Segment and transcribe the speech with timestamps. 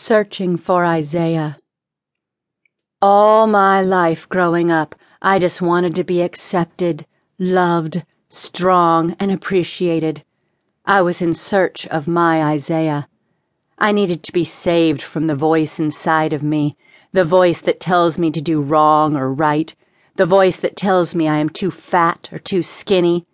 [0.00, 1.58] Searching for Isaiah.
[3.02, 7.04] All my life growing up, I just wanted to be accepted,
[7.36, 10.22] loved, strong, and appreciated.
[10.86, 13.08] I was in search of my Isaiah.
[13.76, 16.76] I needed to be saved from the voice inside of me,
[17.12, 19.74] the voice that tells me to do wrong or right,
[20.14, 23.26] the voice that tells me I am too fat or too skinny,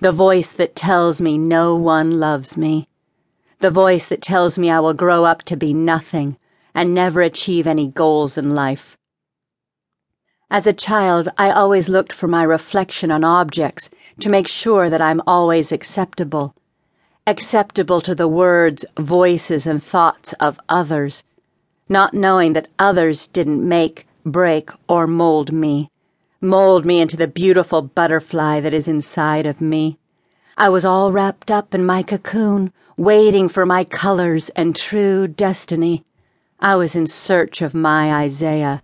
[0.00, 2.89] the voice that tells me no one loves me
[3.60, 6.36] the voice that tells me I will grow up to be nothing
[6.74, 8.96] and never achieve any goals in life.
[10.50, 15.02] As a child, I always looked for my reflection on objects to make sure that
[15.02, 16.56] I'm always acceptable.
[17.26, 21.22] Acceptable to the words, voices, and thoughts of others,
[21.88, 25.90] not knowing that others didn't make, break, or mold me,
[26.40, 29.99] mold me into the beautiful butterfly that is inside of me.
[30.60, 36.04] I was all wrapped up in my cocoon, waiting for my colors and true destiny.
[36.58, 38.82] I was in search of my Isaiah.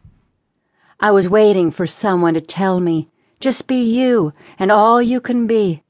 [1.00, 5.46] I was waiting for someone to tell me, just be you and all you can
[5.46, 5.82] be.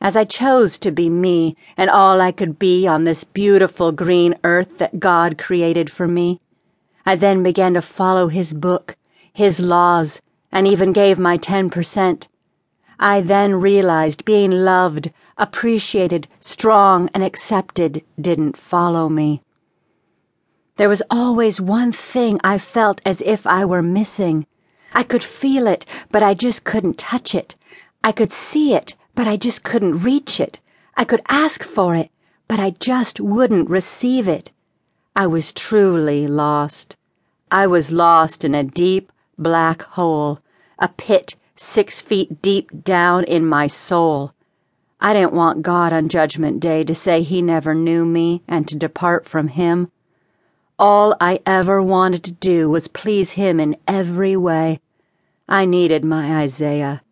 [0.00, 4.34] As I chose to be me and all I could be on this beautiful green
[4.42, 6.40] earth that God created for me,
[7.06, 8.96] I then began to follow His book,
[9.32, 12.26] His laws, and even gave my 10%.
[13.02, 19.42] I then realized being loved, appreciated, strong, and accepted didn't follow me.
[20.76, 24.46] There was always one thing I felt as if I were missing.
[24.92, 27.56] I could feel it, but I just couldn't touch it.
[28.04, 30.60] I could see it, but I just couldn't reach it.
[30.96, 32.12] I could ask for it,
[32.46, 34.52] but I just wouldn't receive it.
[35.16, 36.94] I was truly lost.
[37.50, 40.38] I was lost in a deep, black hole,
[40.78, 44.32] a pit six feet deep down in my soul.
[45.00, 48.76] I didn't want God on Judgment Day to say he never knew me and to
[48.76, 49.90] depart from him.
[50.78, 54.80] All I ever wanted to do was please him in every way.
[55.48, 57.02] I needed my Isaiah.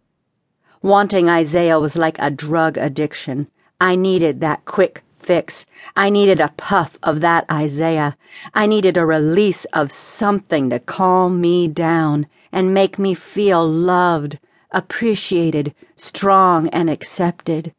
[0.83, 3.49] Wanting Isaiah was like a drug addiction.
[3.81, 5.67] I needed that quick fix.
[5.97, 8.17] I needed a puff of that Isaiah.
[8.55, 14.39] I needed a release of something to calm me down and make me feel loved,
[14.73, 17.73] appreciated, strong, and accepted.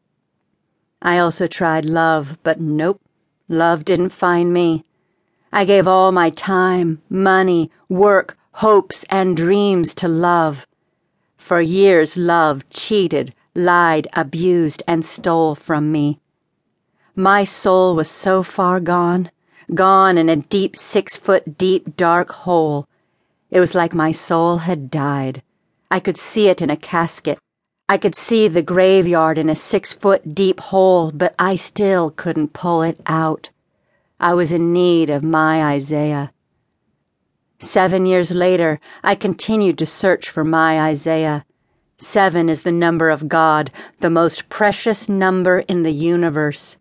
[1.02, 3.02] I also tried love, but nope,
[3.50, 4.85] love didn't find me.
[5.52, 10.66] I gave all my time, money, work, hopes, and dreams to love.
[11.35, 16.21] For years, love cheated, lied, abused, and stole from me.
[17.16, 19.31] My soul was so far gone,
[19.73, 22.88] gone in a deep, six foot deep, dark hole
[23.51, 25.44] it was like my soul had died.
[25.91, 27.38] I could see it in a casket.
[27.89, 32.53] I could see the graveyard in a six foot deep hole, but I still couldn't
[32.53, 33.49] pull it out.
[34.22, 36.31] I was in need of my Isaiah.
[37.59, 41.43] Seven years later, I continued to search for my Isaiah.
[41.97, 46.78] Seven is the number of God, the most precious number in the universe.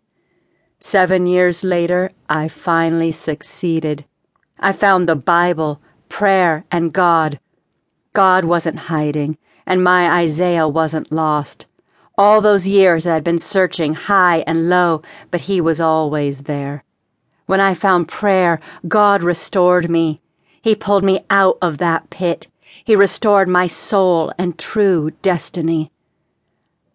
[0.81, 4.07] Seven years later, I finally succeeded.
[4.59, 5.81] I found the Bible
[6.11, 7.39] prayer, and God.
[8.13, 11.67] God wasn't hiding, and my Isaiah wasn't lost.
[12.19, 16.85] All those years I had been searching high and low, but He was always there.
[17.47, 20.21] When I found prayer, God restored me.
[20.61, 22.49] He pulled me out of that pit.
[22.85, 25.91] He restored my soul and true destiny.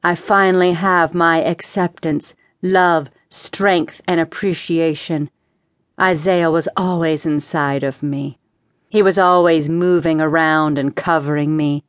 [0.03, 5.29] I finally have my acceptance, love, strength, and appreciation.
[5.99, 8.37] Isaiah was always inside of me.
[8.89, 11.83] He was always moving around and covering me.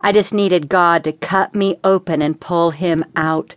[0.00, 3.56] I just needed God to cut me open and pull him out.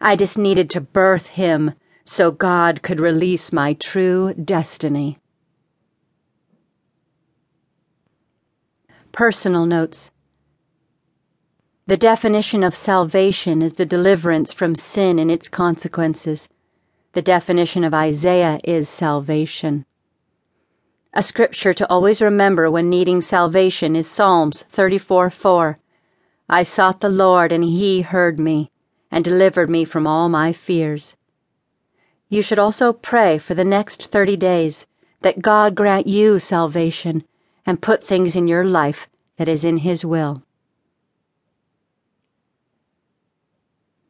[0.00, 5.18] I just needed to birth him so God could release my true destiny.
[9.12, 10.10] Personal notes.
[11.86, 16.48] The definition of salvation is the deliverance from sin and its consequences.
[17.12, 19.84] The definition of Isaiah is salvation.
[21.12, 25.78] A scripture to always remember when needing salvation is Psalms 34 4.
[26.48, 28.70] I sought the Lord, and he heard me,
[29.10, 31.16] and delivered me from all my fears.
[32.30, 34.86] You should also pray for the next 30 days
[35.20, 37.24] that God grant you salvation
[37.66, 39.06] and put things in your life
[39.36, 40.42] that is in his will.